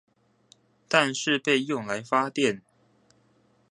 [0.87, 2.61] 但是被用來發電